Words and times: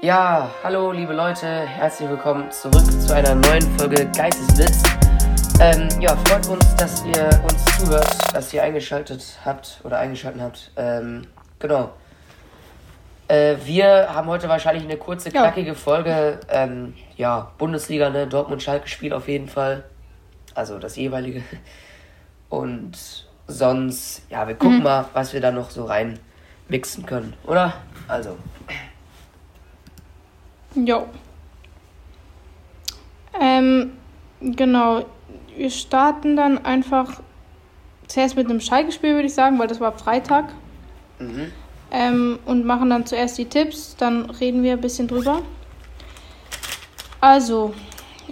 Ja, 0.00 0.50
hallo 0.62 0.92
liebe 0.92 1.12
Leute, 1.12 1.46
herzlich 1.46 2.08
willkommen 2.08 2.50
zurück 2.52 2.84
zu 3.00 3.14
einer 3.14 3.34
neuen 3.34 3.62
Folge 3.78 4.06
Geistesblitz. 4.16 4.82
Ähm, 5.60 5.88
ja, 6.00 6.16
freut 6.16 6.46
uns, 6.48 6.76
dass 6.76 7.04
ihr 7.04 7.28
uns 7.42 7.64
zuhört, 7.78 8.34
dass 8.34 8.54
ihr 8.54 8.62
eingeschaltet 8.62 9.38
habt 9.44 9.80
oder 9.82 9.98
eingeschaltet 9.98 10.40
habt. 10.40 10.70
Ähm, 10.76 11.26
genau. 11.58 11.90
Äh, 13.26 13.56
wir 13.64 14.14
haben 14.14 14.28
heute 14.28 14.48
wahrscheinlich 14.48 14.84
eine 14.84 14.96
kurze, 14.96 15.30
knackige 15.30 15.74
Folge. 15.74 16.38
Ähm, 16.48 16.94
ja, 17.16 17.50
Bundesliga, 17.58 18.08
ne? 18.10 18.26
Dortmund-Schalke-Spiel 18.28 19.12
auf 19.12 19.26
jeden 19.28 19.48
Fall. 19.48 19.84
Also 20.54 20.78
das 20.78 20.94
jeweilige. 20.96 21.42
Und 22.48 23.26
sonst, 23.48 24.22
ja, 24.30 24.46
wir 24.46 24.54
gucken 24.54 24.78
Mhm. 24.78 24.84
mal, 24.84 25.04
was 25.12 25.32
wir 25.32 25.40
da 25.40 25.50
noch 25.50 25.70
so 25.70 25.84
rein 25.84 26.18
mixen 26.68 27.04
können, 27.04 27.34
oder? 27.46 27.74
Also, 28.06 28.36
Jo. 30.86 31.06
Ähm, 33.40 33.92
genau. 34.40 35.04
Wir 35.56 35.70
starten 35.70 36.36
dann 36.36 36.64
einfach 36.64 37.20
zuerst 38.06 38.36
mit 38.36 38.48
einem 38.48 38.60
Schalke-Spiel, 38.60 39.14
würde 39.14 39.26
ich 39.26 39.34
sagen, 39.34 39.58
weil 39.58 39.66
das 39.68 39.80
war 39.80 39.92
Freitag. 39.92 40.46
mhm. 41.18 41.52
Ähm, 41.90 42.38
und 42.44 42.66
machen 42.66 42.90
dann 42.90 43.06
zuerst 43.06 43.38
die 43.38 43.46
Tipps, 43.46 43.96
dann 43.96 44.28
reden 44.28 44.62
wir 44.62 44.74
ein 44.74 44.80
bisschen 44.82 45.08
drüber. 45.08 45.40
Also, 47.18 47.72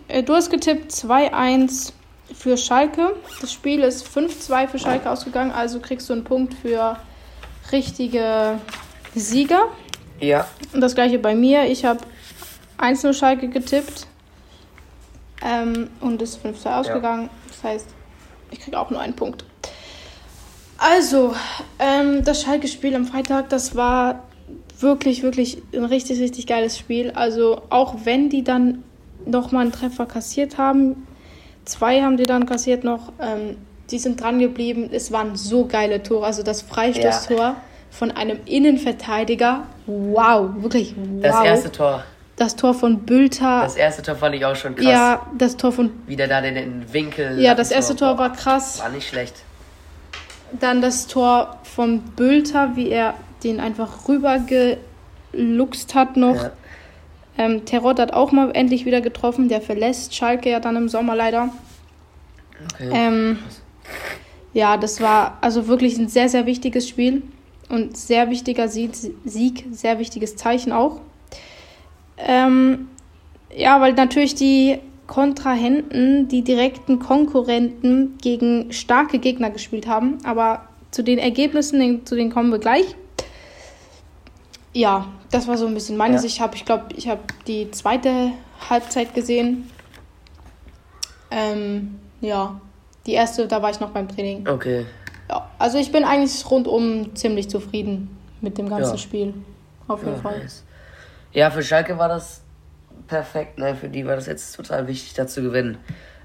äh, 0.09 0.23
du 0.23 0.35
hast 0.35 0.51
getippt 0.51 0.93
2-1 0.93 1.95
für 2.35 2.59
Schalke. 2.59 3.17
Das 3.41 3.51
Spiel 3.51 3.81
ist 3.81 4.07
5-2 4.07 4.69
für 4.69 4.79
Schalke 4.79 5.11
ausgegangen, 5.11 5.53
also 5.53 5.81
kriegst 5.81 6.07
du 6.11 6.13
einen 6.13 6.25
Punkt 6.25 6.53
für 6.53 6.99
richtige 7.73 8.59
Sieger. 9.15 9.69
ja, 10.21 10.47
Und 10.75 10.83
das 10.83 10.95
gleiche 10.95 11.19
bei 11.19 11.35
mir. 11.35 11.65
Ich 11.65 11.87
habe 11.87 12.01
1-0 12.79 13.13
Schalke 13.13 13.49
getippt. 13.49 14.07
Ähm, 15.43 15.91
und 16.01 16.23
ist 16.23 16.45
5-2 16.45 16.81
ausgegangen. 16.81 17.29
Das 17.49 17.63
heißt, 17.63 17.87
ich 18.51 18.61
kriege 18.61 18.79
auch 18.79 18.91
nur 18.91 19.01
einen 19.01 19.15
Punkt. 19.15 19.45
Also, 20.79 21.35
ähm, 21.79 22.25
das 22.25 22.43
Schalke-Spiel 22.43 22.95
am 22.95 23.07
Freitag, 23.07 23.49
das 23.49 23.77
war 23.77 24.25
wirklich, 24.79 25.23
wirklich 25.23 25.63
ein 25.73 25.85
richtig, 25.85 26.21
richtig 26.21 26.47
geiles 26.47 26.79
Spiel. 26.79 27.11
Also, 27.13 27.63
auch 27.71 27.97
wenn 28.05 28.29
die 28.29 28.45
dann 28.45 28.83
nochmal 29.25 29.63
einen 29.63 29.73
Treffer 29.73 30.07
kassiert 30.07 30.59
haben, 30.59 31.07
zwei 31.65 32.03
haben 32.03 32.17
die 32.17 32.25
dann 32.25 32.47
kassiert 32.47 32.85
noch, 32.85 33.13
ähm, 33.21 33.57
die 33.91 33.99
sind 33.99 34.21
dran 34.21 34.39
geblieben. 34.39 34.91
Es 34.93 35.13
waren 35.13 35.37
so 35.37 35.67
geile 35.67 36.03
Tore. 36.03 36.27
Also, 36.27 36.43
das 36.43 36.63
Freistoßtor 36.63 37.57
von 37.91 38.11
einem 38.11 38.41
Innenverteidiger, 38.45 39.67
wow, 39.87 40.51
wirklich 40.59 40.95
wow. 40.97 41.23
das 41.23 41.45
erste 41.45 41.73
Tor. 41.73 42.05
Das 42.37 42.55
Tor 42.55 42.75
von 42.75 43.01
Bülter. 43.01 43.63
Das 43.63 43.77
erste 43.77 44.03
Tor 44.03 44.17
fand 44.17 44.35
ich 44.35 44.45
auch 44.45 44.57
schon 44.57 44.75
krass. 44.75 44.85
ja, 44.85 45.27
das 45.37 45.57
Tor 45.57 45.73
von. 45.73 45.91
Wie 46.07 46.17
der 46.17 46.29
da 46.29 46.43
den, 46.43 46.55
den 46.55 46.93
Winkel. 46.93 47.41
Ja, 47.41 47.55
das 47.55 47.71
erste 47.71 47.97
Tor 47.97 48.15
boah, 48.15 48.19
war 48.19 48.33
krass. 48.33 48.81
War 48.81 48.91
nicht 48.91 49.09
schlecht. 49.09 49.37
Dann 50.61 50.83
das 50.83 51.07
Tor 51.07 51.59
von 51.63 52.01
Bülter, 52.01 52.77
wie 52.77 52.91
er 52.91 53.15
den 53.43 53.59
einfach 53.59 54.07
rübergeluchst 54.07 55.95
hat 55.95 56.17
noch. 56.17 56.37
Ja. 56.37 56.53
Ähm, 57.39 57.65
Terrott 57.65 57.99
hat 57.99 58.13
auch 58.13 58.33
mal 58.33 58.51
endlich 58.55 58.85
wieder 58.85 59.01
getroffen. 59.01 59.49
Der 59.49 59.63
verlässt 59.63 60.15
Schalke 60.15 60.51
ja 60.51 60.61
dann 60.61 60.77
im 60.77 60.89
Sommer 60.89 61.17
leider. 61.17 61.51
Okay. 62.75 62.91
Ähm, 62.93 63.39
ja, 64.53 64.77
das 64.77 65.01
war 65.01 65.39
also 65.41 65.69
wirklich 65.69 65.99
ein 65.99 66.09
sehr, 66.09 66.29
sehr 66.29 66.47
wichtiges 66.47 66.89
Spiel 66.89 67.23
und 67.69 67.97
sehr 67.97 68.31
wichtiger 68.31 68.69
Sieg 68.69 69.65
sehr 69.71 69.99
wichtiges 69.99 70.37
Zeichen 70.37 70.73
auch. 70.73 71.01
Ähm, 72.19 72.89
ja, 73.55 73.81
weil 73.81 73.93
natürlich 73.95 74.35
die 74.35 74.79
Kontrahenten, 75.07 76.29
die 76.29 76.43
direkten 76.43 76.99
Konkurrenten 76.99 78.19
gegen 78.19 78.73
starke 78.73 79.19
Gegner 79.19 79.51
gespielt 79.51 79.87
haben. 79.87 80.19
Aber 80.25 80.67
zu 80.91 81.03
den 81.03 81.19
Ergebnissen, 81.19 82.05
zu 82.07 82.17
denen 82.17 82.31
kommen 82.33 82.51
wir 82.51 82.59
gleich. 82.59 82.97
Ja, 84.73 85.07
das 85.31 85.47
war 85.49 85.57
so 85.57 85.67
ein 85.67 85.75
bisschen 85.75 85.97
meine 85.97 86.15
Ja. 86.15 86.21
Sicht. 86.21 86.37
Ich 86.37 86.41
habe, 86.41 86.55
ich 86.57 86.65
glaube, 86.65 86.87
ich 86.97 87.09
habe 87.09 87.21
die 87.47 87.71
zweite 87.71 88.33
Halbzeit 88.69 89.15
gesehen. 89.15 89.71
Ähm, 91.31 91.99
ja, 92.21 92.61
die 93.07 93.13
erste, 93.13 93.47
da 93.47 93.63
war 93.63 93.71
ich 93.71 93.81
noch 93.81 93.91
beim 93.91 94.09
Training. 94.09 94.47
Okay. 94.49 94.87
Ja, 95.29 95.49
also 95.59 95.79
ich 95.79 95.93
bin 95.93 96.05
eigentlich 96.05 96.49
rundum 96.51 97.15
ziemlich 97.15 97.49
zufrieden 97.49 98.17
mit 98.41 98.59
dem 98.59 98.69
ganzen 98.69 98.93
Ja. 98.93 98.99
Spiel. 98.99 99.35
Auf 99.89 100.05
jeden 100.05 100.21
Fall. 100.21 100.39
nice. 100.41 100.65
Ja, 101.37 101.51
für 101.51 101.63
Schalke 101.63 101.99
war 101.99 102.09
das 102.09 102.41
perfekt. 103.09 103.59
Ne? 103.59 103.77
Für 103.77 103.91
die 103.91 104.07
war 104.07 104.17
das 104.17 104.25
jetzt 104.25 104.57
total 104.57 104.87
wichtig, 104.87 105.13
da 105.13 105.27
zu 105.27 105.43
gewinnen. 105.43 105.77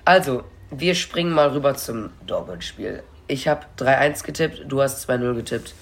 Also, 0.05 0.45
wir 0.69 0.95
springen 0.95 1.33
mal 1.33 1.49
rüber 1.49 1.75
zum 1.75 2.11
Dortmund-Spiel. 2.25 3.03
Ich 3.27 3.49
habe 3.49 3.65
3-1 3.77 4.23
getippt, 4.23 4.63
du 4.69 4.81
hast 4.81 5.09
2-0 5.09 5.33
getippt. 5.35 5.75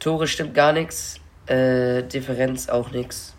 Tore 0.00 0.26
stimmt 0.26 0.54
gar 0.56 0.72
nichts. 0.72 1.20
Äh, 1.46 2.02
Differenz 2.02 2.68
auch 2.68 2.90
nichts. 2.90 3.32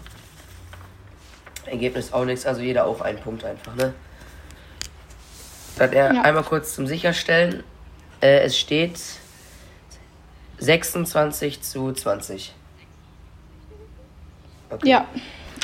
Ergebnis 1.66 2.14
auch 2.14 2.24
nichts. 2.24 2.46
Also 2.46 2.62
jeder 2.62 2.86
auch 2.86 3.02
ein 3.02 3.18
Punkt 3.18 3.44
einfach, 3.44 3.76
ne? 3.76 3.94
Dann 5.76 5.92
er 5.92 6.14
Ja. 6.14 6.22
einmal 6.22 6.44
kurz 6.44 6.76
zum 6.76 6.88
Sicherstellen. 6.88 7.66
Äh, 8.22 8.46
es 8.46 8.58
steht 8.58 9.02
26 10.60 11.62
zu 11.62 11.92
20. 11.92 12.54
Okay. 14.74 14.90
Ja, 14.90 15.06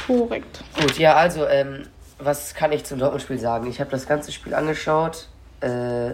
korrekt. 0.05 0.63
Gut, 0.79 0.97
ja, 0.97 1.15
also, 1.15 1.47
ähm, 1.47 1.83
was 2.19 2.53
kann 2.53 2.71
ich 2.71 2.83
zum 2.85 2.99
Dortmund-Spiel 2.99 3.39
sagen? 3.39 3.67
Ich 3.67 3.79
habe 3.79 3.89
das 3.89 4.07
ganze 4.07 4.31
Spiel 4.31 4.53
angeschaut. 4.53 5.27
Äh, 5.61 6.11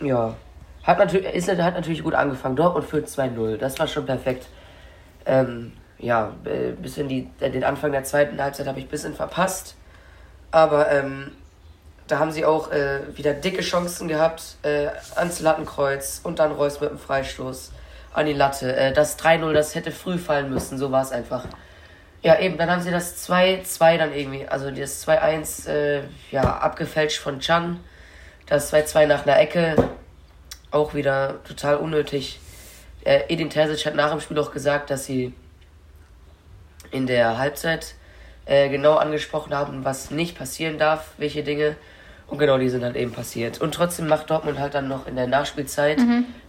ja. 0.00 0.34
Hat 0.82 0.98
natürlich, 0.98 1.32
ist, 1.32 1.48
hat 1.48 1.74
natürlich 1.74 2.02
gut 2.02 2.14
angefangen. 2.14 2.56
Dortmund 2.56 2.86
führt 2.86 3.06
2-0. 3.06 3.56
Das 3.58 3.78
war 3.78 3.86
schon 3.86 4.06
perfekt. 4.06 4.46
Ähm, 5.26 5.72
ja, 5.98 6.32
äh, 6.44 6.72
bisschen 6.72 7.08
die, 7.08 7.30
äh, 7.38 7.50
den 7.50 7.62
Anfang 7.62 7.92
der 7.92 8.02
zweiten 8.02 8.42
Halbzeit 8.42 8.66
habe 8.66 8.80
ich 8.80 8.86
ein 8.86 8.90
bisschen 8.90 9.14
verpasst. 9.14 9.76
Aber 10.50 10.90
ähm, 10.90 11.30
da 12.08 12.18
haben 12.18 12.32
sie 12.32 12.44
auch 12.44 12.72
äh, 12.72 13.00
wieder 13.16 13.32
dicke 13.32 13.62
Chancen 13.62 14.08
gehabt. 14.08 14.56
Äh, 14.62 14.88
ans 15.14 15.40
Lattenkreuz 15.40 16.20
und 16.24 16.40
dann 16.40 16.50
Reus 16.50 16.80
mit 16.80 16.90
dem 16.90 16.98
Freistoß 16.98 17.72
an 18.12 18.26
die 18.26 18.32
Latte. 18.32 18.74
Äh, 18.74 18.92
das 18.92 19.18
3-0, 19.18 19.52
das 19.52 19.74
hätte 19.74 19.92
früh 19.92 20.18
fallen 20.18 20.50
müssen. 20.50 20.78
So 20.78 20.90
war 20.90 21.02
es 21.02 21.12
einfach. 21.12 21.46
Ja, 22.22 22.38
eben, 22.38 22.56
dann 22.56 22.70
haben 22.70 22.82
sie 22.82 22.92
das 22.92 23.28
2-2 23.28 23.98
dann 23.98 24.14
irgendwie, 24.14 24.46
also 24.46 24.70
das 24.70 25.06
2-1, 25.06 25.68
äh, 25.68 26.02
ja, 26.30 26.42
abgefälscht 26.58 27.18
von 27.18 27.40
Chan. 27.40 27.80
Das 28.46 28.72
2-2 28.72 29.06
nach 29.06 29.26
einer 29.26 29.40
Ecke, 29.40 29.74
auch 30.70 30.94
wieder 30.94 31.42
total 31.42 31.76
unnötig. 31.76 32.38
Äh, 33.04 33.22
Edin 33.28 33.50
Terzic 33.50 33.84
hat 33.86 33.96
nach 33.96 34.10
dem 34.10 34.20
Spiel 34.20 34.38
auch 34.38 34.52
gesagt, 34.52 34.90
dass 34.90 35.04
sie 35.04 35.34
in 36.92 37.08
der 37.08 37.38
Halbzeit 37.38 37.94
äh, 38.46 38.68
genau 38.68 38.94
angesprochen 38.94 39.52
haben, 39.52 39.84
was 39.84 40.12
nicht 40.12 40.38
passieren 40.38 40.78
darf, 40.78 41.14
welche 41.18 41.42
Dinge. 41.42 41.76
Und 42.28 42.38
genau 42.38 42.56
die 42.56 42.68
sind 42.68 42.84
halt 42.84 42.96
eben 42.96 43.12
passiert. 43.12 43.60
Und 43.60 43.74
trotzdem 43.74 44.06
macht 44.06 44.30
Dortmund 44.30 44.60
halt 44.60 44.74
dann 44.74 44.86
noch 44.86 45.08
in 45.08 45.16
der 45.16 45.26
Nachspielzeit, 45.26 45.98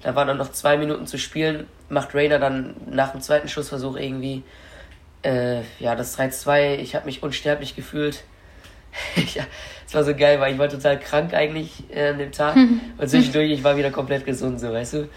da 0.02 0.16
waren 0.16 0.28
dann 0.28 0.38
noch 0.38 0.52
zwei 0.52 0.78
Minuten 0.78 1.08
zu 1.08 1.18
spielen, 1.18 1.68
macht 1.90 2.14
Rainer 2.14 2.40
dann 2.40 2.76
nach 2.90 3.12
dem 3.12 3.22
zweiten 3.22 3.50
Schussversuch 3.50 3.98
irgendwie 3.98 4.44
äh, 5.24 5.62
ja, 5.80 5.96
das 5.96 6.18
3-2, 6.18 6.76
ich 6.76 6.96
habe 6.96 7.06
mich 7.06 7.24
unsterblich 7.24 7.76
gefühlt. 7.76 8.24
es 9.16 9.96
war 9.96 10.04
so 10.04 10.16
geil, 10.16 10.40
weil 10.40 10.54
ich 10.54 10.60
war 10.60 10.70
total 10.70 11.00
krank 11.00 11.34
eigentlich 11.34 11.84
äh, 11.94 12.10
an 12.10 12.20
dem 12.20 12.32
Tag. 12.32 12.56
Und 12.98 13.10
zwischendurch, 13.10 13.52
ich 13.52 13.64
war 13.64 13.76
wieder 13.78 13.92
komplett 13.92 14.26
gesund, 14.26 14.60
so, 14.60 14.72
weißt 14.72 14.94
du. 14.94 15.10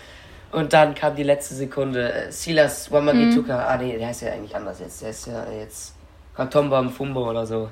Und 0.53 0.73
dann 0.73 0.95
kam 0.95 1.15
die 1.17 1.23
letzte 1.23 1.55
Sekunde. 1.55 2.13
Äh, 2.13 2.33
Silas 2.33 2.91
Wamagituka, 2.91 3.67
ah 3.67 3.77
nee, 3.77 3.99
der 3.99 4.09
heißt 4.09 4.23
ja 4.23 4.33
eigentlich 4.33 4.55
anders 4.55 4.81
jetzt. 4.81 5.03
Der 5.03 5.11
ist 5.11 5.27
ja 5.27 5.45
jetzt 5.61 5.95
Katomba 6.35 6.81
Mfumbo 6.83 7.29
oder 7.29 7.45
so. 7.45 7.71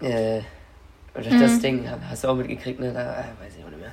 Äh, 0.00 0.40
und 1.14 1.42
das 1.42 1.60
Ding 1.60 1.88
hast 2.08 2.22
du 2.22 2.28
auch 2.28 2.36
mitgekriegt, 2.36 2.78
ne? 2.78 2.92
Da, 2.92 3.00
äh, 3.00 3.44
weiß 3.44 3.56
ich 3.58 3.64
auch 3.64 3.70
nicht 3.70 3.80
mehr. 3.80 3.92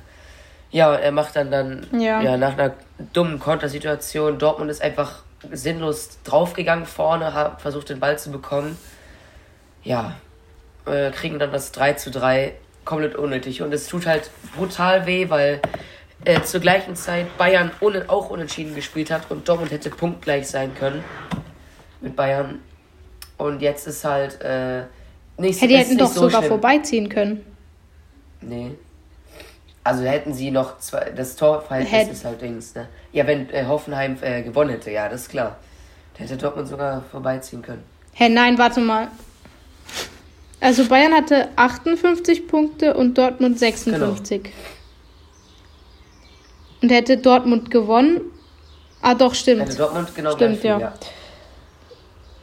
Ja, 0.70 0.92
und 0.92 1.00
er 1.00 1.12
macht 1.12 1.34
dann 1.34 1.50
dann 1.50 1.86
Ja. 1.92 2.20
ja, 2.20 2.36
nach 2.36 2.56
einer 2.56 2.74
dummen 3.12 3.38
Kontersituation. 3.38 4.38
Dortmund 4.38 4.70
ist 4.70 4.82
einfach 4.82 5.22
sinnlos 5.52 6.18
draufgegangen 6.24 6.86
vorne, 6.86 7.34
hat 7.34 7.60
versucht 7.60 7.90
den 7.90 8.00
Ball 8.00 8.18
zu 8.18 8.30
bekommen. 8.30 8.76
Ja, 9.82 10.16
äh, 10.86 11.10
kriegen 11.10 11.38
dann 11.38 11.52
das 11.52 11.72
3 11.72 11.94
zu 11.94 12.10
3 12.10 12.54
komplett 12.84 13.14
unnötig. 13.14 13.62
Und 13.62 13.72
es 13.72 13.86
tut 13.86 14.06
halt 14.06 14.30
brutal 14.56 15.06
weh, 15.06 15.28
weil 15.28 15.60
äh, 16.24 16.40
zur 16.42 16.60
gleichen 16.60 16.96
Zeit 16.96 17.36
Bayern 17.36 17.70
un 17.80 18.08
auch 18.08 18.30
unentschieden 18.30 18.74
gespielt 18.74 19.10
hat 19.10 19.30
und 19.30 19.48
Dortmund 19.48 19.70
hätte 19.70 19.90
punktgleich 19.90 20.48
sein 20.48 20.74
können 20.74 21.04
mit 22.00 22.16
Bayern. 22.16 22.60
Und 23.36 23.60
jetzt 23.60 23.86
ist 23.86 24.04
halt 24.04 24.40
äh, 24.40 24.84
nicht 25.36 25.60
Hey, 25.60 25.68
die 25.68 25.76
hätten 25.76 25.90
nicht 25.90 26.00
doch 26.00 26.08
so 26.08 26.22
sogar 26.22 26.40
schlimm. 26.40 26.48
vorbeiziehen 26.48 27.08
können. 27.08 27.44
Nee. 28.40 28.72
Also 29.86 30.02
hätten 30.02 30.34
sie 30.34 30.50
noch 30.50 30.80
zwei, 30.80 31.12
das 31.14 31.36
Torverhältnis 31.36 31.92
Hätt- 31.92 32.10
ist 32.10 32.24
halt 32.24 32.42
Dings, 32.42 32.74
ne? 32.74 32.88
Ja, 33.12 33.24
wenn 33.28 33.48
äh, 33.50 33.66
Hoffenheim 33.66 34.18
äh, 34.20 34.42
gewonnen 34.42 34.70
hätte, 34.70 34.90
ja, 34.90 35.08
das 35.08 35.22
ist 35.22 35.28
klar. 35.28 35.58
Da 36.14 36.24
hätte 36.24 36.36
Dortmund 36.36 36.66
sogar 36.66 37.02
vorbeiziehen 37.02 37.62
können. 37.62 37.84
Hä, 38.12 38.28
nein, 38.28 38.58
warte 38.58 38.80
mal. 38.80 39.06
Also 40.60 40.88
Bayern 40.88 41.14
hatte 41.14 41.50
58 41.54 42.48
Punkte 42.48 42.94
und 42.94 43.16
Dortmund 43.16 43.60
56. 43.60 44.42
Genau. 44.42 44.54
Und 46.82 46.90
hätte 46.90 47.18
Dortmund 47.18 47.70
gewonnen. 47.70 48.22
Ah, 49.02 49.14
doch, 49.14 49.36
stimmt. 49.36 49.62
Hätte 49.62 49.76
Dortmund 49.76 50.12
genau 50.16 50.32
Stimmt, 50.32 50.56
viel, 50.58 50.70
ja. 50.70 50.78
ja. 50.80 50.94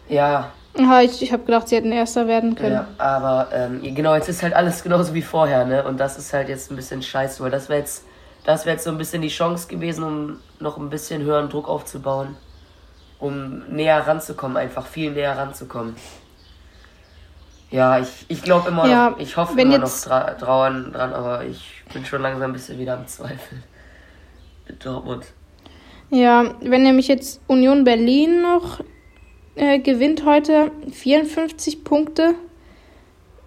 Ja. 0.08 0.52
Ja 0.78 1.02
ich 1.02 1.22
ich 1.22 1.32
habe 1.32 1.44
gedacht, 1.44 1.68
sie 1.68 1.76
hätten 1.76 1.92
Erster 1.92 2.28
werden 2.28 2.56
können. 2.56 2.74
Ja, 2.74 2.88
aber 2.98 3.48
ähm, 3.54 3.82
genau, 3.96 4.16
jetzt 4.16 4.30
ist 4.30 4.44
halt 4.44 4.54
alles 4.54 4.84
genauso 4.84 5.14
wie 5.14 5.22
vorher, 5.22 5.66
ne? 5.66 5.84
Und 5.84 6.00
das 6.00 6.18
ist 6.18 6.34
halt 6.34 6.50
jetzt 6.50 6.72
ein 6.72 6.76
bisschen 6.76 7.02
scheiße, 7.02 7.44
weil 7.44 7.52
das 7.52 7.70
wäre 7.70 7.80
jetzt, 7.80 8.06
das 8.46 8.66
wäre 8.66 8.76
jetzt 8.76 8.84
so 8.84 8.90
ein 8.90 8.98
bisschen 8.98 9.22
die 9.22 9.30
Chance 9.30 9.68
gewesen, 9.68 10.04
um 10.04 10.40
noch 10.60 10.78
ein 10.78 10.90
bisschen 10.90 11.22
höheren 11.22 11.50
Druck 11.50 11.68
aufzubauen. 11.68 12.36
Um 13.20 13.64
näher 13.70 14.06
ranzukommen, 14.06 14.58
einfach 14.58 14.86
viel 14.86 15.12
näher 15.12 15.38
ranzukommen. 15.38 15.96
Ja, 17.74 17.98
ich, 17.98 18.26
ich 18.28 18.44
glaube 18.44 18.70
immer 18.70 18.88
ja, 18.88 19.10
noch, 19.10 19.20
ich 19.20 19.36
hoffe 19.36 19.60
immer 19.60 19.80
noch 19.80 20.02
dra 20.04 20.32
dran, 20.36 20.92
dran, 20.92 21.12
aber 21.12 21.44
ich 21.44 21.84
bin 21.92 22.06
schon 22.06 22.22
langsam 22.22 22.52
ein 22.52 22.54
bisschen 22.54 22.78
wieder 22.78 22.94
am 22.94 23.08
Zweifeln. 23.08 23.64
Mit 24.68 24.86
Dortmund. 24.86 25.26
Ja, 26.12 26.54
wenn 26.62 26.84
nämlich 26.84 27.08
jetzt 27.08 27.42
Union 27.48 27.84
Berlin 27.84 28.44
noch 28.44 28.82
äh, 29.56 29.80
gewinnt 29.80 30.26
heute 30.26 30.72
54 30.92 31.84
Punkte, 31.84 32.36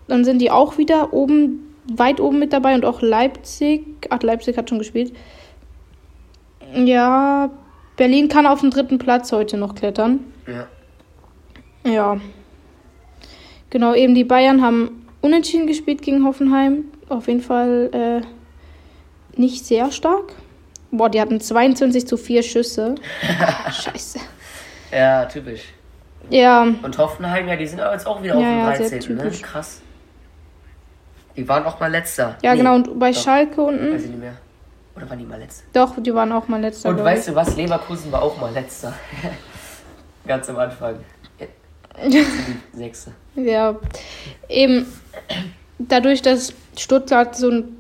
dann 0.09 0.25
sind 0.25 0.41
die 0.41 0.51
auch 0.51 0.79
wieder 0.79 1.13
oben, 1.13 1.75
weit 1.93 2.21
oben 2.21 2.39
mit 2.39 2.53
dabei 2.53 2.75
und 2.75 2.85
auch 2.85 3.03
Leipzig. 3.03 3.85
Ach, 4.11 4.23
Leipzig 4.23 4.57
hat 4.57 4.69
schon 4.69 4.79
gespielt. 4.79 5.13
Ja, 6.75 7.51
Berlin 7.97 8.29
kann 8.29 8.47
auf 8.47 8.61
den 8.61 8.71
dritten 8.71 8.99
Platz 8.99 9.33
heute 9.33 9.57
noch 9.57 9.75
klettern. 9.75 10.21
Ja. 10.47 10.67
Ja. 11.91 12.21
Genau, 13.71 13.95
eben 13.95 14.15
die 14.15 14.25
Bayern 14.25 14.63
haben 14.63 15.07
unentschieden 15.23 15.67
gespielt 15.67 16.03
gegen 16.03 16.25
Hoffenheim. 16.25 16.85
Auf 17.09 17.29
jeden 17.29 17.41
Fall 17.41 17.91
äh, 17.93 19.41
nicht 19.41 19.65
sehr 19.65 19.91
stark. 19.93 20.35
Boah, 20.91 21.11
die 21.11 21.21
hatten 21.21 21.41
22 21.41 22.07
zu 22.07 22.17
4 22.17 22.43
Schüsse. 22.43 22.95
Scheiße. 23.71 24.21
Ja, 24.93 25.25
typisch. 25.27 25.63
Ja. 26.31 26.63
Und 26.63 26.99
Hoffenheim, 26.99 27.49
ja, 27.49 27.57
die 27.57 27.67
sind 27.67 27.79
jetzt 27.79 28.07
auch 28.07 28.23
wieder 28.23 28.39
ja, 28.39 28.69
auf 28.69 28.77
dem 28.77 28.89
13. 28.89 29.19
Ja, 29.19 29.25
ne? 29.25 29.31
Krass. 29.31 29.81
Die 31.37 31.47
waren 31.49 31.65
auch 31.65 31.79
mal 31.79 31.91
letzter. 31.91 32.37
Ja, 32.43 32.53
nee, 32.53 32.59
genau, 32.59 32.77
und 32.77 32.99
bei 32.99 33.13
doch. 33.13 33.23
Schalke 33.23 33.63
unten. 33.63 33.95
Weiß 33.95 34.05
ich 34.05 34.11
nicht 34.11 34.21
mehr. 34.21 34.35
Oder 34.97 35.11
waren 35.11 35.19
die 35.19 35.27
mal 35.27 35.39
letzter? 35.39 35.65
Doch, 35.75 35.95
die 35.99 36.15
waren 36.15 36.33
auch 36.33 36.49
mal 36.49 36.61
letzter. 36.61 36.89
Und 36.89 37.05
weißt 37.05 37.29
du 37.29 37.35
was? 37.35 37.55
Leverkusen 37.57 38.11
war 38.11 38.23
auch 38.23 38.41
mal 38.41 38.53
letzter. 38.53 38.95
Ganz 40.27 40.49
am 40.49 40.59
Anfang. 40.59 40.97
Sechste. 42.73 43.13
Ja. 43.35 43.77
Eben 44.49 44.87
dadurch, 45.79 46.23
dass 46.23 46.55
Stuttgart 46.77 47.37
so 47.37 47.51
ein 47.51 47.77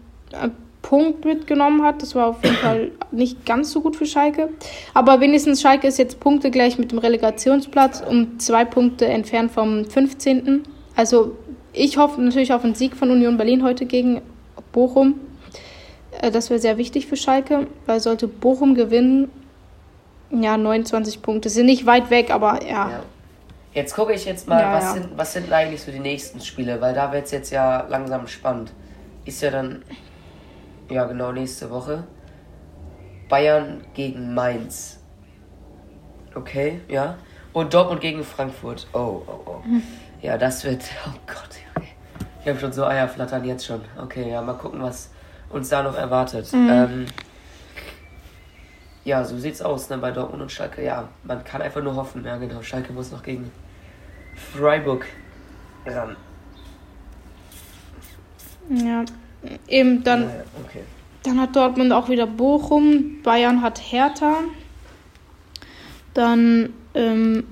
Punkt 0.86 1.24
mitgenommen 1.24 1.82
hat. 1.82 2.00
Das 2.00 2.14
war 2.14 2.28
auf 2.28 2.44
jeden 2.44 2.56
Fall 2.56 2.92
nicht 3.10 3.44
ganz 3.44 3.72
so 3.72 3.80
gut 3.80 3.96
für 3.96 4.06
Schalke. 4.06 4.50
Aber 4.94 5.20
wenigstens 5.20 5.60
Schalke 5.60 5.88
ist 5.88 5.98
jetzt 5.98 6.20
Punkte 6.20 6.52
gleich 6.52 6.78
mit 6.78 6.92
dem 6.92 6.98
Relegationsplatz 6.98 8.04
um 8.08 8.38
zwei 8.38 8.64
Punkte 8.64 9.06
entfernt 9.06 9.50
vom 9.50 9.84
15. 9.84 10.62
Also 10.94 11.36
ich 11.72 11.98
hoffe 11.98 12.20
natürlich 12.20 12.52
auf 12.52 12.62
einen 12.62 12.76
Sieg 12.76 12.94
von 12.94 13.10
Union 13.10 13.36
Berlin 13.36 13.64
heute 13.64 13.84
gegen 13.84 14.22
Bochum. 14.70 15.18
Äh, 16.22 16.30
das 16.30 16.50
wäre 16.50 16.60
sehr 16.60 16.78
wichtig 16.78 17.06
für 17.06 17.16
Schalke, 17.16 17.66
weil 17.86 17.98
sollte 17.98 18.28
Bochum 18.28 18.76
gewinnen, 18.76 19.28
ja, 20.30 20.56
29 20.56 21.20
Punkte 21.20 21.48
sind 21.48 21.66
nicht 21.66 21.86
weit 21.86 22.10
weg, 22.10 22.30
aber 22.30 22.62
ja. 22.62 22.90
ja. 22.90 23.02
Jetzt 23.74 23.94
gucke 23.96 24.12
ich 24.12 24.24
jetzt 24.24 24.48
mal, 24.48 24.60
ja, 24.60 24.72
was, 24.72 24.84
ja. 24.84 24.92
Sind, 24.92 25.18
was 25.18 25.32
sind 25.32 25.52
eigentlich 25.52 25.82
so 25.82 25.90
die 25.90 25.98
nächsten 25.98 26.40
Spiele, 26.40 26.80
weil 26.80 26.94
da 26.94 27.12
wird 27.12 27.24
es 27.24 27.32
jetzt 27.32 27.50
ja 27.50 27.84
langsam 27.88 28.28
spannend. 28.28 28.72
Ist 29.24 29.42
ja 29.42 29.50
dann 29.50 29.82
ja, 30.88 31.04
genau, 31.04 31.32
nächste 31.32 31.70
Woche. 31.70 32.04
Bayern 33.28 33.82
gegen 33.94 34.34
Mainz. 34.34 35.00
Okay, 36.34 36.80
ja. 36.88 37.16
Und 37.52 37.72
Dortmund 37.72 38.00
gegen 38.00 38.22
Frankfurt. 38.22 38.86
Oh, 38.92 39.22
oh, 39.26 39.40
oh. 39.46 39.62
Ja, 40.22 40.38
das 40.38 40.64
wird. 40.64 40.82
Oh 41.06 41.18
Gott, 41.26 41.50
okay. 41.76 41.88
Ich 42.40 42.48
habe 42.48 42.58
schon 42.58 42.72
so 42.72 42.84
Eierflattern 42.84 43.44
jetzt 43.44 43.66
schon. 43.66 43.80
Okay, 44.00 44.30
ja, 44.30 44.40
mal 44.40 44.54
gucken, 44.54 44.80
was 44.82 45.10
uns 45.50 45.68
da 45.68 45.82
noch 45.82 45.96
erwartet. 45.96 46.50
Mhm. 46.52 46.68
Ähm, 46.70 47.06
ja, 49.04 49.22
so 49.24 49.38
sieht's 49.38 49.62
aus, 49.62 49.88
ne, 49.88 49.98
bei 49.98 50.10
Dortmund 50.10 50.42
und 50.42 50.50
Schalke. 50.50 50.82
Ja, 50.82 51.08
man 51.22 51.44
kann 51.44 51.62
einfach 51.62 51.82
nur 51.82 51.94
hoffen. 51.94 52.24
Ja, 52.24 52.38
genau. 52.38 52.62
Schalke 52.62 52.92
muss 52.92 53.12
noch 53.12 53.22
gegen 53.22 53.52
Freiburg 54.34 55.06
ran. 55.84 56.16
Ja. 58.68 59.04
Eben 59.68 60.04
dann. 60.04 60.22
Ja, 60.22 60.28
okay. 60.64 60.80
Dann 61.22 61.40
hat 61.40 61.56
Dortmund 61.56 61.92
auch 61.92 62.08
wieder 62.08 62.26
Bochum, 62.26 63.22
Bayern 63.22 63.62
hat 63.62 63.80
Hertha. 63.80 64.36
Dann 66.14 66.72
ähm, 66.94 67.44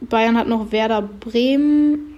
Bayern 0.00 0.36
hat 0.36 0.48
noch 0.48 0.70
Werder 0.70 1.02
Bremen. 1.02 2.14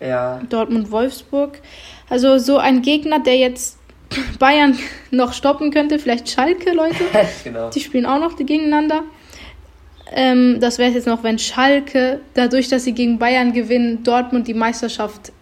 Ja. 0.00 0.40
Dortmund 0.48 0.90
Wolfsburg. 0.90 1.60
Also 2.08 2.38
so 2.38 2.58
ein 2.58 2.82
Gegner, 2.82 3.20
der 3.20 3.38
jetzt 3.38 3.78
Bayern 4.38 4.78
noch 5.10 5.32
stoppen 5.32 5.70
könnte, 5.70 5.98
vielleicht 5.98 6.28
Schalke, 6.28 6.72
Leute. 6.72 7.04
genau. 7.44 7.70
Die 7.70 7.80
spielen 7.80 8.06
auch 8.06 8.20
noch 8.20 8.36
gegeneinander. 8.36 9.02
Ähm, 10.12 10.58
das 10.60 10.78
wäre 10.78 10.92
jetzt 10.92 11.06
noch, 11.06 11.22
wenn 11.22 11.38
Schalke, 11.38 12.20
dadurch, 12.34 12.68
dass 12.68 12.84
sie 12.84 12.92
gegen 12.92 13.18
Bayern 13.18 13.52
gewinnen, 13.52 14.04
Dortmund 14.04 14.46
die 14.46 14.54
Meisterschaft 14.54 15.32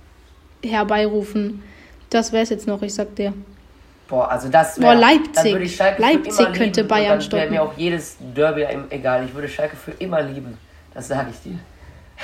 herbeirufen. 0.62 1.62
Das 2.10 2.32
wäre 2.32 2.42
es 2.42 2.50
jetzt 2.50 2.66
noch, 2.66 2.82
ich 2.82 2.94
sag 2.94 3.14
dir. 3.16 3.32
Boah, 4.08 4.30
also 4.30 4.48
das 4.48 4.78
wäre. 4.78 4.94
Boah, 4.94 5.00
Leipzig. 5.00 5.78
Leipzig 5.98 6.52
könnte 6.52 6.84
Bayern 6.84 7.20
stoppen. 7.20 7.42
Wäre 7.44 7.50
mir 7.50 7.62
auch 7.62 7.76
jedes 7.76 8.16
Derby 8.20 8.66
egal. 8.90 9.24
Ich 9.24 9.34
würde 9.34 9.48
Schalke 9.48 9.76
für 9.76 9.92
immer 9.92 10.20
lieben. 10.22 10.58
Das 10.92 11.08
sage 11.08 11.30
ich 11.30 11.40
dir. 11.40 11.58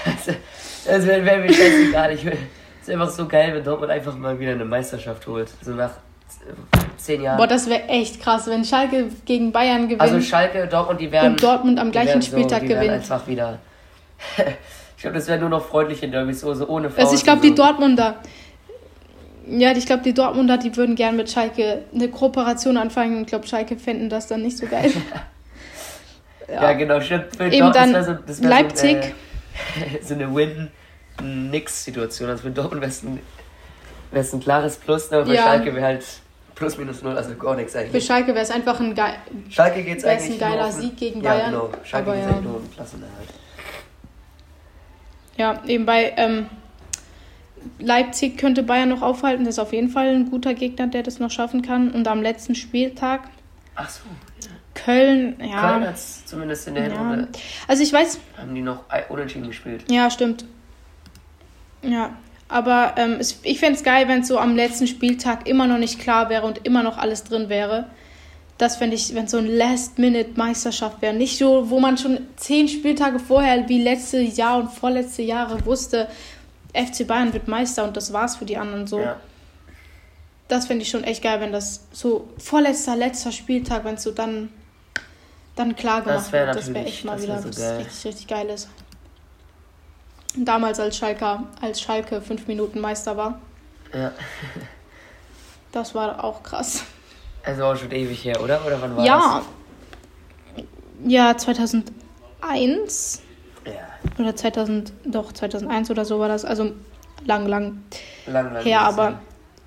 Das 0.87 1.06
wäre 1.06 1.25
wär 1.25 1.38
mir 1.38 1.52
scheißegal. 1.52 2.12
Ich 2.14 2.25
es 2.25 2.35
ist 2.82 2.90
einfach 2.90 3.11
so 3.11 3.29
geil, 3.29 3.52
wenn 3.55 3.64
Dortmund 3.64 3.90
einfach 3.90 4.17
mal 4.17 4.38
wieder 4.38 4.52
eine 4.52 4.64
Meisterschaft 4.64 5.26
holt. 5.26 5.50
So 5.61 5.73
nach 5.73 5.91
zehn 6.96 7.23
Jahren. 7.23 7.37
Boah, 7.37 7.46
das 7.46 7.69
wäre 7.69 7.82
echt 7.88 8.23
krass, 8.23 8.46
wenn 8.46 8.64
Schalke 8.64 9.11
gegen 9.26 9.52
Bayern 9.52 9.84
gewinnt. 9.84 10.00
Also 10.00 10.20
Schalke, 10.20 10.67
Dortmund, 10.67 11.00
die 11.00 11.11
werden. 11.12 11.32
Und 11.32 11.43
Dortmund 11.43 11.79
am 11.79 11.91
gleichen 11.91 12.23
Spieltag 12.23 12.62
so, 12.62 12.69
gewinnt. 12.69 12.91
einfach 12.91 13.26
wieder. 13.26 13.58
Ich 14.99 15.03
glaube, 15.03 15.17
das 15.17 15.29
wäre 15.29 15.39
nur 15.39 15.49
noch 15.49 15.65
freundliche 15.65 16.09
Derbys, 16.09 16.41
so, 16.41 16.53
so 16.55 16.67
ohne 16.67 16.91
Fouls 16.91 17.05
Also 17.05 17.15
ich 17.15 17.22
glaube, 17.22 17.41
so. 17.41 17.49
die 17.49 17.55
Dortmunder. 17.55 18.17
Ja, 19.46 19.70
ich 19.70 19.87
glaube, 19.87 20.03
die 20.03 20.13
Dortmunder, 20.13 20.58
die 20.58 20.77
würden 20.77 20.96
gern 20.96 21.15
mit 21.15 21.31
Schalke 21.31 21.84
eine 21.94 22.08
Kooperation 22.08 22.77
anfangen. 22.77 23.20
Ich 23.20 23.29
glaube, 23.29 23.46
Schalke 23.46 23.79
fänden 23.79 24.11
das 24.11 24.27
dann 24.27 24.43
nicht 24.43 24.58
so 24.58 24.67
geil. 24.67 24.91
ja. 26.49 26.63
ja. 26.63 26.72
genau, 26.72 27.01
stimmt. 27.01 27.27
Für 27.37 27.44
Eben 27.44 27.72
dann 27.72 27.93
das 27.93 28.08
so, 28.39 28.49
Leipzig. 28.49 28.96
So, 29.01 29.84
äh, 29.84 30.03
so 30.03 30.15
eine 30.15 30.34
Win-Nix-Situation. 30.34 32.29
Also 32.29 32.43
für 32.43 32.51
Dortmund 32.51 32.82
wäre 32.82 32.91
es 32.91 33.05
ein, 33.05 33.20
ein 34.13 34.41
klares 34.41 34.79
Plus, 34.79 35.13
ne? 35.13 35.19
aber 35.19 35.27
für 35.27 35.34
ja. 35.34 35.43
Schalke 35.44 35.77
wäre 35.77 35.87
halt 35.87 36.05
plus 36.56 36.77
minus 36.77 37.03
null, 37.03 37.17
also 37.17 37.37
gar 37.37 37.55
nichts 37.55 37.77
eigentlich. 37.77 37.93
Für 37.93 38.01
Schalke 38.01 38.34
wäre 38.34 38.43
es 38.43 38.51
einfach 38.51 38.81
ein, 38.81 38.96
Ge 38.96 39.05
Schalke 39.49 39.84
geht's 39.84 40.05
eigentlich 40.05 40.43
ein 40.43 40.51
geiler 40.51 40.72
Sieg 40.72 40.96
gegen 40.96 41.22
Bayern. 41.22 41.53
Ja, 41.53 41.61
genau. 41.61 41.70
Schalke 41.84 42.11
geht 42.11 42.22
ja. 42.22 42.41
nur 42.41 42.56
um 42.56 42.69
Klassenerhalt. 42.75 43.29
Ja, 45.39 45.63
eben 45.67 45.87
bei 45.87 46.13
ähm, 46.17 46.47
Leipzig 47.79 48.37
könnte 48.37 48.63
Bayern 48.63 48.89
noch 48.89 49.03
aufhalten. 49.03 49.45
Das 49.45 49.55
ist 49.55 49.59
auf 49.59 49.73
jeden 49.73 49.89
Fall 49.89 50.09
ein 50.09 50.31
guter 50.31 50.53
Gegner, 50.53 50.89
der 50.89 51.03
das 51.03 51.21
noch 51.21 51.31
schaffen 51.31 51.63
kann. 51.63 51.93
Und 51.93 52.07
am 52.09 52.21
letzten 52.23 52.55
Spieltag. 52.55 53.23
Ach 53.77 53.89
so. 53.89 54.03
Ja. 54.43 54.51
Köln, 54.75 55.37
ja. 55.41 55.61
Köln 55.61 55.87
hat 55.87 55.95
es 55.95 56.27
zumindest 56.27 56.69
in 56.69 56.75
der 56.75 56.85
Hinrunde. 56.85 57.29
Ja. 57.33 57.41
Also 57.69 57.83
ich 57.83 57.93
weiß. 57.93 58.19
Haben 58.37 58.55
die 58.55 58.63
noch 58.63 58.85
unentschieden 59.09 59.47
gespielt? 59.47 59.85
Ja, 59.91 60.11
stimmt. 60.11 60.45
Ja. 61.83 62.11
Aber 62.49 62.95
ähm, 62.97 63.19
ich 63.43 63.61
fände 63.61 63.77
es 63.77 63.85
geil, 63.85 64.09
wenn 64.09 64.21
es 64.21 64.29
so 64.29 64.39
am 64.39 64.57
letzten 64.57 64.87
Spieltag 64.87 65.47
immer 65.47 65.67
noch 65.67 65.79
nicht 65.79 66.01
klar 66.01 66.31
wäre 66.31 66.47
und 66.47 66.67
immer 66.67 66.83
noch 66.83 66.97
alles 66.99 67.25
drin 67.25 67.49
wäre. 67.49 67.87
Das 68.58 68.77
fände 68.77 68.96
ich, 68.96 69.15
wenn 69.15 69.27
es 69.27 69.31
so 69.31 69.38
eine 69.38 69.48
Last-Minute-Meisterschaft 69.48 71.00
wäre. 71.00 71.15
Nicht 71.15 71.38
so, 71.38 71.70
wo 71.70 71.79
man 71.79 71.96
schon 71.96 72.27
zehn 72.36 72.69
Spieltage 72.69 73.20
vorher, 73.20 73.69
wie 73.69 73.81
letzte 73.81 74.19
Jahr 74.19 74.58
und 74.58 74.70
vorletzte 74.70 75.22
Jahre 75.22 75.65
wusste, 75.65 76.08
FC 76.74 77.06
Bayern 77.06 77.32
wird 77.32 77.46
Meister 77.46 77.84
und 77.84 77.96
das 77.96 78.12
war's 78.12 78.36
für 78.36 78.44
die 78.44 78.56
anderen 78.56 78.88
so. 78.88 78.98
Ja. 79.00 79.20
Das 80.48 80.67
fände 80.67 80.82
ich 80.82 80.91
schon 80.91 81.05
echt 81.05 81.22
geil, 81.22 81.41
wenn 81.41 81.53
das 81.53 81.86
so 81.93 82.29
vorletzter, 82.38 82.96
letzter 82.96 83.31
Spieltag, 83.31 83.84
wenn 83.84 83.94
es 83.94 84.03
so 84.03 84.10
dann, 84.10 84.50
dann 85.55 85.77
klar 85.77 86.03
gemacht 86.03 86.32
wird. 86.32 86.56
Das 86.56 86.74
wäre 86.74 86.84
echt 86.84 87.05
mal 87.05 87.22
wieder 87.22 87.41
so 87.41 87.48
was 87.50 87.58
richtig, 87.58 88.05
richtig 88.05 88.27
Geiles. 88.27 88.69
Damals 90.36 90.81
als 90.81 90.96
Schalke, 90.96 91.41
als 91.60 91.81
Schalke 91.81 92.20
fünf 92.20 92.46
Minuten 92.48 92.81
Meister 92.81 93.17
war. 93.17 93.41
Ja. 93.93 94.12
das 95.72 95.94
war 95.94 96.24
auch 96.24 96.43
krass. 96.43 96.82
Also 97.45 97.65
auch 97.65 97.77
schon 97.77 97.91
ewig 97.93 98.25
her, 98.25 98.43
oder? 98.43 98.65
Oder 98.67 98.81
wann 98.81 98.97
war 98.97 99.05
ja. 99.05 99.43
das? 100.57 100.65
Ja, 101.07 101.37
2001. 101.37 103.23
Ja. 103.65 103.73
Oder 104.19 104.35
2000, 104.35 104.93
doch, 105.05 105.33
2001 105.33 105.91
oder 105.91 106.05
so 106.05 106.19
war 106.19 106.29
das. 106.29 106.45
Also 106.45 106.73
lang, 107.25 107.47
lang 107.47 107.83
Lang, 108.27 108.53
lang 108.53 108.63
her. 108.63 108.81
Aber 108.81 109.21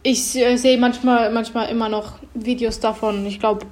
ich 0.03 0.35
äh, 0.35 0.57
sehe 0.57 0.77
manchmal, 0.77 1.31
manchmal 1.31 1.69
immer 1.69 1.89
noch 1.89 2.19
Videos 2.33 2.79
davon. 2.79 3.25
Ich 3.25 3.39
glaube, 3.39 3.65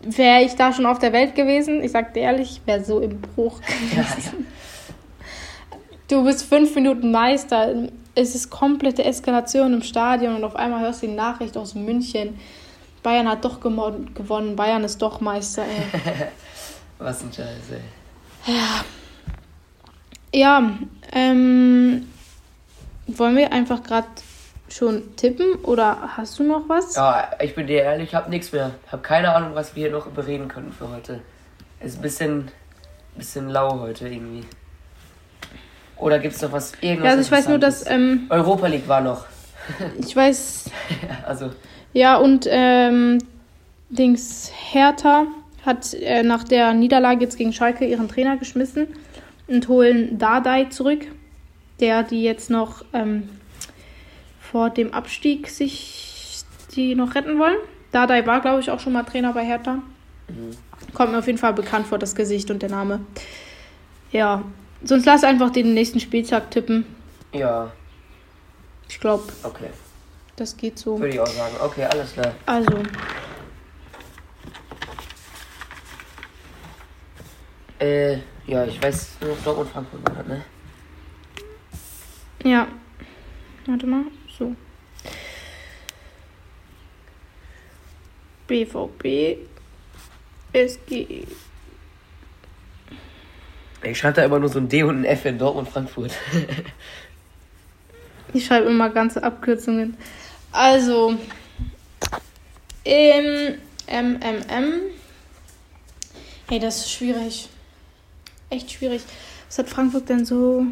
wäre 0.00 0.42
ich 0.42 0.54
da 0.54 0.72
schon 0.72 0.86
auf 0.86 0.98
der 0.98 1.12
Welt 1.12 1.34
gewesen, 1.34 1.82
ich 1.82 1.92
sag 1.92 2.14
dir 2.14 2.20
ehrlich, 2.20 2.60
wäre 2.64 2.84
so 2.84 3.00
im 3.00 3.20
Bruch 3.20 3.60
Ja, 3.96 4.02
gewesen. 4.02 4.46
Du 6.08 6.24
bist 6.24 6.44
fünf 6.44 6.74
Minuten 6.74 7.12
Meister. 7.12 7.88
Es 8.16 8.34
ist 8.34 8.50
komplette 8.50 9.04
Eskalation 9.04 9.72
im 9.72 9.82
Stadion 9.82 10.34
und 10.34 10.42
auf 10.42 10.56
einmal 10.56 10.80
hörst 10.80 11.02
du 11.02 11.06
die 11.06 11.14
Nachricht 11.14 11.56
aus 11.56 11.76
München. 11.76 12.38
Bayern 13.02 13.28
hat 13.28 13.44
doch 13.44 13.60
gewonnen, 13.60 14.56
Bayern 14.56 14.84
ist 14.84 15.00
doch 15.00 15.20
Meister. 15.20 15.62
Ey. 15.62 16.28
Was 16.98 17.22
ein 17.22 17.32
Scheiß, 17.32 17.46
ey. 17.72 18.52
Ja, 20.32 20.72
ähm, 21.12 22.06
wollen 23.06 23.36
wir 23.36 23.52
einfach 23.52 23.82
gerade 23.82 24.06
schon 24.68 25.16
tippen 25.16 25.54
oder 25.62 26.16
hast 26.16 26.38
du 26.38 26.44
noch 26.44 26.68
was? 26.68 26.94
Ja, 26.94 27.30
ich 27.40 27.54
bin 27.54 27.66
dir 27.66 27.82
ehrlich, 27.82 28.10
ich 28.10 28.14
hab 28.14 28.28
nichts 28.28 28.52
mehr. 28.52 28.70
Hab 28.90 29.02
keine 29.02 29.34
Ahnung, 29.34 29.54
was 29.54 29.74
wir 29.74 29.88
hier 29.88 29.92
noch 29.92 30.06
bereden 30.06 30.46
können 30.48 30.72
für 30.72 30.88
heute. 30.88 31.20
Ist 31.80 31.98
ein 31.98 32.02
bisschen, 32.02 32.50
bisschen 33.16 33.48
lau 33.48 33.80
heute 33.80 34.08
irgendwie. 34.08 34.44
Oder 35.96 36.18
gibt's 36.18 36.40
noch 36.40 36.52
was? 36.52 36.72
Irgendwas 36.80 37.04
Ja, 37.04 37.10
also 37.10 37.22
ich 37.22 37.32
weiß 37.32 37.48
nur, 37.48 37.58
dass, 37.58 37.86
ähm, 37.90 38.26
Europa 38.30 38.66
League 38.68 38.88
war 38.88 39.00
noch. 39.00 39.26
ich 39.98 40.14
weiß, 40.14 40.70
Also, 41.26 41.50
ja, 41.92 42.16
und 42.16 42.46
ähm, 42.48 43.18
Dings 43.88 44.50
Hertha 44.72 45.26
hat 45.64 45.94
äh, 45.94 46.22
nach 46.22 46.44
der 46.44 46.72
Niederlage 46.74 47.22
jetzt 47.22 47.36
gegen 47.36 47.52
Schalke 47.52 47.86
ihren 47.86 48.08
Trainer 48.08 48.36
geschmissen 48.36 48.86
und 49.46 49.68
holen 49.68 50.18
Dardai 50.18 50.66
zurück, 50.66 51.06
der 51.80 52.02
die 52.02 52.22
jetzt 52.22 52.50
noch 52.50 52.84
ähm, 52.92 53.28
vor 54.40 54.70
dem 54.70 54.94
Abstieg 54.94 55.48
sich 55.48 56.44
die 56.74 56.94
noch 56.94 57.14
retten 57.14 57.38
wollen. 57.38 57.56
Dardai 57.92 58.26
war, 58.26 58.40
glaube 58.40 58.60
ich, 58.60 58.70
auch 58.70 58.80
schon 58.80 58.92
mal 58.92 59.02
Trainer 59.02 59.32
bei 59.32 59.44
Hertha. 59.44 59.82
Kommt 60.94 61.12
mir 61.12 61.18
auf 61.18 61.26
jeden 61.26 61.38
Fall 61.38 61.52
bekannt 61.52 61.86
vor, 61.86 61.98
das 61.98 62.14
Gesicht 62.14 62.50
und 62.50 62.62
der 62.62 62.70
Name. 62.70 63.00
Ja, 64.12 64.44
sonst 64.84 65.06
lass 65.06 65.24
einfach 65.24 65.50
den 65.50 65.74
nächsten 65.74 66.00
Spieltag 66.00 66.50
tippen. 66.50 66.84
ja, 67.32 67.72
Ich 68.88 69.00
glaube, 69.00 69.24
okay. 69.42 69.70
Das 70.36 70.56
geht 70.56 70.78
so. 70.78 70.98
Würde 70.98 71.14
ich 71.14 71.20
auch 71.20 71.26
sagen. 71.26 71.54
Okay, 71.60 71.84
alles 71.84 72.12
klar. 72.12 72.34
Also, 72.46 72.82
Äh, 77.80 78.18
ja, 78.46 78.64
ich 78.66 78.80
weiß 78.82 79.16
nur 79.22 79.34
Dortmund 79.42 79.70
Frankfurt 79.70 80.14
war 80.14 80.22
ne? 80.24 80.44
ja. 82.44 82.68
Warte 83.66 83.86
mal, 83.86 84.04
so. 84.38 84.54
BVB, 88.46 89.38
SG. 90.52 91.24
Ich 93.82 93.98
schreibe 93.98 94.14
da 94.14 94.24
immer 94.24 94.38
nur 94.40 94.48
so 94.48 94.58
ein 94.58 94.68
D 94.68 94.82
und 94.82 95.00
ein 95.00 95.04
F 95.04 95.24
in 95.24 95.38
Dortmund 95.38 95.68
Frankfurt. 95.68 96.12
Ich 98.32 98.46
schreibe 98.46 98.68
immer 98.68 98.90
ganze 98.90 99.22
Abkürzungen. 99.22 99.96
Also, 100.52 101.16
im 102.84 103.58
MMM. 103.86 104.80
Hey, 106.48 106.58
das 106.58 106.78
ist 106.78 106.92
schwierig. 106.92 107.48
Echt 108.50 108.70
schwierig. 108.70 109.02
Was 109.48 109.58
hat 109.58 109.68
Frankfurt 109.68 110.08
denn 110.08 110.24
so? 110.24 110.66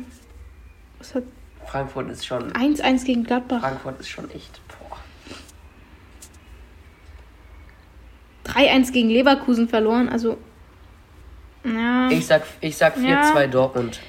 Was 0.99 1.15
hat 1.15 1.25
Frankfurt 1.67 2.11
ist 2.11 2.27
schon. 2.27 2.53
1-1 2.53 3.05
gegen 3.05 3.25
Gladbach? 3.25 3.61
Frankfurt 3.61 4.01
ist 4.01 4.09
schon 4.09 4.31
echt. 4.31 4.61
Boah. 4.69 4.99
3-1 8.53 8.93
gegen 8.93 9.11
Leverkusen 9.11 9.69
verloren. 9.69 10.09
Also, 10.09 10.39
ja. 11.65 12.09
Ich 12.11 12.27
sag, 12.27 12.45
ich 12.61 12.77
sag 12.77 12.97
4-2 12.97 13.03
Ja. 13.05 13.47
Dortmund. 13.47 14.01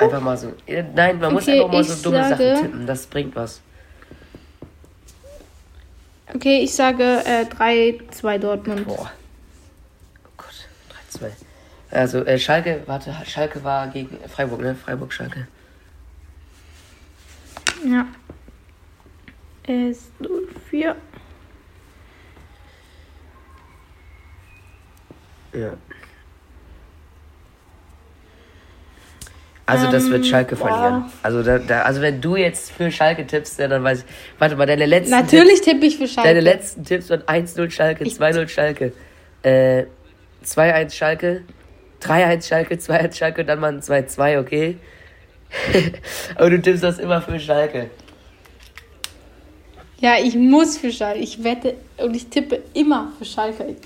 Einfach 0.00 0.20
mal 0.20 0.36
so. 0.36 0.52
Nein, 0.94 1.18
man 1.18 1.32
muss 1.32 1.42
Okay, 1.44 1.60
einfach 1.60 1.72
mal 1.72 1.84
so 1.84 1.92
ich 1.94 2.02
dumme 2.02 2.28
sage- 2.28 2.36
Sachen 2.54 2.62
tippen. 2.62 2.86
Das 2.86 3.06
bringt 3.06 3.36
was. 3.36 3.60
Okay, 6.34 6.60
ich 6.62 6.74
sage 6.74 7.22
äh, 7.24 7.44
3-2 7.46 8.38
Dortmund. 8.38 8.86
Boah. 8.86 9.10
Oh 10.24 10.28
Gott. 10.36 10.68
3-2. 11.20 11.30
Also, 11.90 12.18
äh, 12.24 12.38
Schalke, 12.38 12.82
warte, 12.86 13.14
Schalke 13.24 13.64
war 13.64 13.88
gegen 13.88 14.18
Freiburg, 14.28 14.60
ne? 14.60 14.74
Freiburg-Schalke. 14.74 15.48
Ja. 17.86 18.06
Es 19.64 20.10
04. 20.70 20.96
Ja. 25.54 25.72
Also 29.68 29.90
das 29.90 30.08
wird 30.08 30.24
Ähm, 30.24 30.30
Schalke 30.30 30.56
boah. 30.56 30.68
verlieren. 30.68 31.04
Also 31.22 31.42
da, 31.42 31.58
da, 31.58 31.82
also 31.82 32.00
wenn 32.00 32.20
du 32.22 32.36
jetzt 32.36 32.72
für 32.72 32.90
Schalke 32.90 33.26
tippst, 33.26 33.58
ja, 33.58 33.68
dann 33.68 33.84
weiß 33.84 33.98
ich. 34.00 34.04
Warte 34.38 34.56
mal, 34.56 34.64
deine 34.66 34.86
letzten 34.86 35.10
Natürlich 35.10 35.60
tippe 35.60 35.84
ich 35.84 35.98
für 35.98 36.08
Schalke. 36.08 36.28
Deine 36.30 36.40
letzten 36.40 36.84
Tipps 36.84 37.10
waren 37.10 37.20
1-0 37.22 37.70
Schalke, 37.70 38.04
2-0 38.04 38.48
Schalke, 38.48 38.92
äh, 39.42 39.84
2-1 40.42 40.94
Schalke, 40.94 41.42
3-1 42.02 42.48
Schalke, 42.48 42.74
2-1 42.76 43.14
Schalke 43.18 43.42
und 43.42 43.46
dann 43.46 43.60
mal 43.60 43.72
ein 43.74 43.80
2-2, 43.82 44.40
okay? 44.40 44.78
Aber 46.36 46.48
du 46.48 46.62
tippst 46.62 46.82
das 46.82 46.98
immer 46.98 47.20
für 47.20 47.38
Schalke. 47.38 47.90
Ja, 50.00 50.14
ich 50.22 50.34
muss 50.34 50.78
für 50.78 50.90
Schalke. 50.92 51.18
Ich 51.20 51.44
wette 51.44 51.74
und 51.98 52.14
ich 52.16 52.28
tippe 52.28 52.62
immer 52.72 53.12
für 53.18 53.24
Schalke. 53.26 53.64
Ich, 53.68 53.76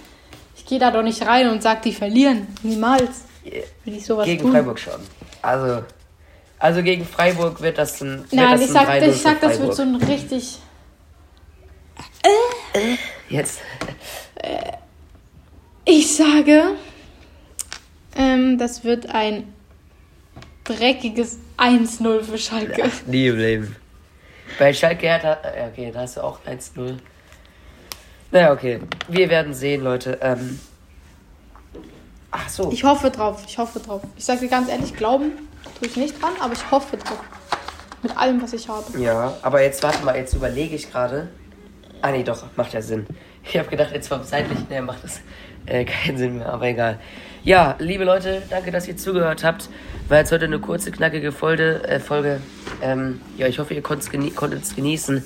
ich 0.58 0.66
gehe 0.66 0.78
da 0.78 0.92
doch 0.92 1.02
nicht 1.02 1.26
rein 1.26 1.48
und 1.48 1.60
sag, 1.62 1.82
die 1.82 1.92
verlieren. 1.92 2.46
Niemals. 2.62 3.24
Will 3.44 3.96
ich 3.96 4.04
sowas 4.04 4.26
Gegen 4.26 4.42
tun. 4.42 4.52
Freiburg 4.52 4.78
schon. 4.78 5.00
Also, 5.42 5.82
also 6.58 6.82
gegen 6.82 7.04
Freiburg 7.04 7.60
wird 7.60 7.78
das 7.78 8.00
ein. 8.00 8.24
Nein, 8.30 8.52
das 8.52 8.60
ich 8.60 8.68
ein 8.68 8.72
sag, 8.72 8.88
3-0 8.88 9.08
ich 9.08 9.16
sag 9.22 9.40
das 9.40 9.60
wird 9.60 9.74
so 9.74 9.82
ein 9.82 9.96
richtig. 9.96 10.58
Jetzt. 13.28 13.60
Ich 15.84 16.16
sage, 16.16 16.76
ähm, 18.16 18.58
das 18.58 18.84
wird 18.84 19.10
ein 19.12 19.52
dreckiges 20.64 21.38
1-0 21.58 22.22
für 22.22 22.38
Schalke. 22.38 22.90
Nie 23.06 23.26
im 23.26 23.38
Leben. 23.38 23.76
Bei 24.58 24.72
Schalke 24.72 25.12
hat 25.12 25.24
er. 25.24 25.40
ja, 25.56 25.66
Okay, 25.68 25.90
da 25.92 26.00
hast 26.00 26.16
du 26.16 26.20
auch 26.22 26.38
1-0. 26.46 26.98
Naja, 28.30 28.52
okay. 28.52 28.80
Wir 29.08 29.28
werden 29.28 29.52
sehen, 29.54 29.82
Leute. 29.82 30.18
Ähm, 30.22 30.60
ach 32.32 32.48
so. 32.48 32.72
Ich 32.72 32.82
hoffe 32.82 33.10
drauf, 33.10 33.44
ich 33.46 33.56
hoffe 33.58 33.78
drauf. 33.78 34.02
Ich 34.16 34.24
sage 34.24 34.40
dir 34.40 34.48
ganz 34.48 34.68
ehrlich, 34.68 34.96
glauben 34.96 35.32
tue 35.78 35.88
ich 35.88 35.96
nicht 35.96 36.20
dran, 36.20 36.32
aber 36.40 36.52
ich 36.52 36.70
hoffe 36.70 36.96
drauf. 36.96 37.20
Mit 38.02 38.16
allem, 38.16 38.42
was 38.42 38.52
ich 38.52 38.68
habe. 38.68 38.98
Ja, 38.98 39.34
aber 39.42 39.62
jetzt 39.62 39.82
warte 39.82 40.04
mal, 40.04 40.16
jetzt 40.16 40.34
überlege 40.34 40.74
ich 40.74 40.90
gerade. 40.90 41.28
Ah 42.00 42.10
nee, 42.10 42.24
doch, 42.24 42.44
macht 42.56 42.72
ja 42.72 42.82
Sinn. 42.82 43.06
Ich 43.44 43.58
habe 43.58 43.68
gedacht, 43.68 43.90
jetzt 43.92 44.06
vom 44.06 44.22
zeitlichen 44.22 44.68
her 44.68 44.82
macht 44.82 45.02
das 45.02 45.20
äh, 45.66 45.84
keinen 45.84 46.16
Sinn 46.16 46.38
mehr, 46.38 46.52
aber 46.52 46.66
egal. 46.66 47.00
Ja, 47.42 47.74
liebe 47.80 48.04
Leute, 48.04 48.40
danke, 48.50 48.70
dass 48.70 48.86
ihr 48.86 48.96
zugehört 48.96 49.42
habt. 49.42 49.68
War 50.08 50.18
jetzt 50.18 50.30
heute 50.30 50.44
eine 50.44 50.60
kurze, 50.60 50.92
knackige 50.92 51.32
Folge. 51.32 51.82
Äh, 51.82 51.98
Folge. 51.98 52.40
Ähm, 52.82 53.20
ja, 53.36 53.48
ich 53.48 53.58
hoffe, 53.58 53.74
ihr 53.74 53.82
genie 53.82 54.30
konntet 54.30 54.62
es 54.62 54.76
genießen. 54.76 55.24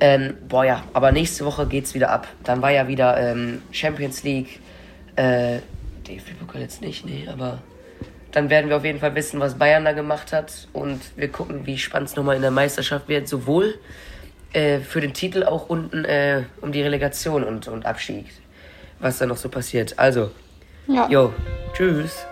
Ähm, 0.00 0.38
boah 0.48 0.64
ja, 0.64 0.84
aber 0.94 1.12
nächste 1.12 1.44
Woche 1.44 1.66
geht's 1.66 1.92
wieder 1.92 2.08
ab. 2.08 2.28
Dann 2.44 2.62
war 2.62 2.70
ja 2.70 2.88
wieder 2.88 3.18
ähm, 3.18 3.60
Champions 3.72 4.22
League. 4.22 4.60
Äh, 5.16 5.58
DFB-Pokal 6.04 6.60
jetzt 6.60 6.80
nicht, 6.80 7.04
nee, 7.04 7.26
aber 7.30 7.62
dann 8.32 8.50
werden 8.50 8.68
wir 8.68 8.76
auf 8.76 8.84
jeden 8.84 8.98
Fall 8.98 9.14
wissen, 9.14 9.38
was 9.40 9.56
Bayern 9.58 9.84
da 9.84 9.92
gemacht 9.92 10.32
hat. 10.32 10.66
Und 10.72 11.00
wir 11.16 11.28
gucken, 11.28 11.66
wie 11.66 11.78
spannend 11.78 12.08
es 12.10 12.16
nochmal 12.16 12.34
in 12.36 12.42
der 12.42 12.50
Meisterschaft 12.50 13.08
wird. 13.08 13.28
Sowohl 13.28 13.78
äh, 14.52 14.80
für 14.80 15.00
den 15.00 15.14
Titel 15.14 15.44
auch 15.44 15.68
unten 15.68 16.04
äh, 16.04 16.42
um 16.60 16.72
die 16.72 16.82
Relegation 16.82 17.44
und, 17.44 17.68
und 17.68 17.86
Abstieg. 17.86 18.26
Was 18.98 19.18
da 19.18 19.26
noch 19.26 19.36
so 19.36 19.48
passiert. 19.48 19.98
Also, 19.98 20.32
Ja. 20.88 21.08
jo, 21.08 21.32
tschüss. 21.74 22.26